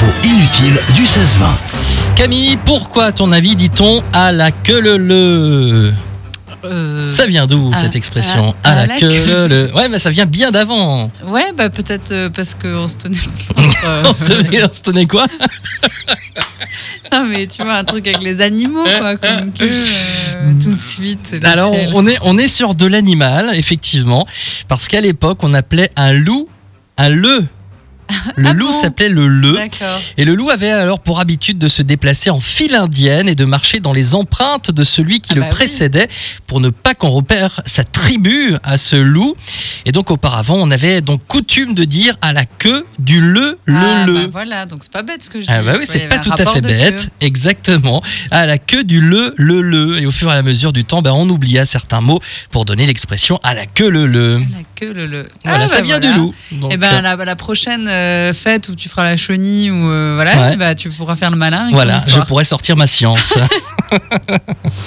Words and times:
L'info 0.00 0.12
inutile 0.24 0.78
du 0.94 1.02
16-20. 1.02 2.14
Camille, 2.14 2.56
pourquoi 2.64 3.06
à 3.06 3.12
ton 3.12 3.32
avis 3.32 3.56
dit-on 3.56 4.00
à 4.12 4.30
la 4.30 4.52
queue 4.52 4.80
le 4.80 4.96
le 4.96 5.92
Euh, 6.64 7.02
Ça 7.12 7.26
vient 7.26 7.46
d'où 7.46 7.72
cette 7.74 7.96
expression 7.96 8.54
à- 8.62 8.68
À 8.68 8.72
à 8.72 8.74
la 8.76 8.86
la 8.86 8.96
queue 9.00 9.08
queue. 9.08 9.24
le 9.26 9.48
le. 9.48 9.74
Ouais, 9.74 9.88
mais 9.88 9.98
ça 9.98 10.10
vient 10.10 10.26
bien 10.26 10.52
d'avant. 10.52 11.10
Ouais, 11.24 11.50
bah 11.56 11.68
peut-être 11.68 12.12
euh, 12.12 12.30
parce 12.30 12.54
qu'on 12.54 12.86
se 12.86 12.96
tenait. 12.96 13.16
euh, 13.84 14.02
On 14.06 14.12
se 14.14 14.24
tenait, 14.24 14.62
on 14.62 14.72
se 14.72 14.82
tenait 14.82 15.06
quoi? 15.06 15.26
Non, 17.10 17.24
mais 17.24 17.46
tu 17.46 17.62
vois, 17.64 17.74
un 17.76 17.84
truc 17.84 18.06
avec 18.06 18.22
les 18.22 18.40
animaux, 18.42 18.84
quoi, 18.98 19.16
comme 19.16 19.50
que 19.58 19.64
euh, 19.64 20.52
tout 20.62 20.72
de 20.74 20.80
suite. 20.80 21.34
Alors, 21.42 21.72
on 21.94 22.06
est, 22.06 22.18
on 22.22 22.36
est 22.38 22.46
sur 22.46 22.74
de 22.74 22.86
l'animal, 22.86 23.50
effectivement, 23.54 24.26
parce 24.68 24.86
qu'à 24.88 25.00
l'époque, 25.00 25.38
on 25.42 25.54
appelait 25.54 25.90
un 25.96 26.12
loup 26.12 26.48
un 26.98 27.08
le. 27.08 27.44
Le 28.36 28.48
Ah 28.48 28.52
loup 28.52 28.66
bon 28.66 28.72
s'appelait 28.72 29.08
le 29.08 29.28
le. 29.28 29.52
D'accord. 29.52 30.00
Et 30.16 30.24
le 30.24 30.34
loup 30.34 30.50
avait 30.50 30.70
alors 30.70 31.00
pour 31.00 31.20
habitude 31.20 31.58
de 31.58 31.68
se 31.68 31.82
déplacer 31.82 32.30
en 32.30 32.40
file 32.40 32.74
indienne 32.74 33.28
et 33.28 33.34
de 33.34 33.44
marcher 33.44 33.80
dans 33.80 33.92
les 33.92 34.14
empreintes 34.14 34.70
de 34.70 34.84
celui 34.84 35.20
qui 35.20 35.30
Ah 35.32 35.34
le 35.36 35.40
bah 35.42 35.46
oui. 35.50 35.54
précédait 35.54 36.08
pour 36.46 36.60
ne 36.60 36.70
pas 36.70 36.94
qu'on 36.94 37.10
repère 37.10 37.60
sa 37.66 37.84
tribu 37.84 38.54
à 38.62 38.78
ce 38.78 38.96
loup. 38.96 39.34
Et 39.84 39.92
donc 39.92 40.10
auparavant, 40.10 40.54
on 40.56 40.70
avait 40.70 41.00
donc 41.00 41.26
coutume 41.26 41.74
de 41.74 41.84
dire 41.84 42.16
à 42.22 42.32
la 42.32 42.44
queue 42.44 42.86
du 42.98 43.20
le, 43.20 43.58
le, 43.64 43.76
ah, 43.76 44.06
le. 44.06 44.12
bah 44.14 44.20
voilà, 44.32 44.66
donc 44.66 44.80
c'est 44.82 44.92
pas 44.92 45.02
bête 45.02 45.22
ce 45.24 45.30
que 45.30 45.40
je 45.40 45.46
dis. 45.46 45.52
Ah 45.52 45.62
bah 45.62 45.74
oui, 45.78 45.84
c'est 45.86 46.08
pas 46.08 46.18
tout 46.18 46.32
à 46.36 46.46
fait 46.46 46.60
bête, 46.60 47.02
queue. 47.04 47.08
exactement. 47.20 48.02
À 48.30 48.46
la 48.46 48.58
queue 48.58 48.84
du 48.84 49.00
le, 49.00 49.34
le, 49.36 49.60
le. 49.62 50.00
Et 50.00 50.06
au 50.06 50.10
fur 50.10 50.30
et 50.32 50.34
à 50.34 50.42
mesure 50.42 50.72
du 50.72 50.84
temps, 50.84 51.02
ben, 51.02 51.12
on 51.12 51.28
oublia 51.28 51.66
certains 51.66 52.00
mots 52.00 52.20
pour 52.50 52.64
donner 52.64 52.86
l'expression 52.86 53.38
à 53.42 53.54
la 53.54 53.66
queue 53.66 53.90
le, 53.90 54.06
le. 54.06 54.38
La 54.38 54.44
queue, 54.74 54.92
le 54.92 55.06
le. 55.06 55.28
Voilà, 55.44 55.64
Ah, 55.64 55.68
ça 55.68 55.76
bah 55.76 55.82
vient 55.82 55.98
voilà. 56.00 56.14
du 56.14 56.20
loup. 56.20 56.34
Donc, 56.52 56.72
Et 56.72 56.76
ben 56.76 56.94
euh, 56.94 57.00
la, 57.00 57.16
la 57.16 57.36
prochaine 57.36 57.86
euh, 57.98 58.32
fête 58.34 58.68
où 58.68 58.74
tu 58.74 58.88
feras 58.88 59.04
la 59.04 59.16
chenille 59.16 59.70
ou 59.70 59.90
euh, 59.90 60.12
voilà, 60.14 60.48
Ouais. 60.50 60.56
bah, 60.56 60.74
tu 60.74 60.88
pourras 60.90 61.16
faire 61.16 61.30
le 61.30 61.36
malin. 61.36 61.68
voilà, 61.72 61.98
je 62.06 62.18
pourrais 62.20 62.44
sortir 62.44 62.76
ma 62.76 62.86
science. 62.86 63.34